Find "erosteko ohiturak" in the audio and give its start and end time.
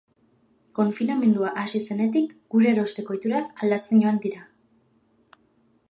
2.73-3.63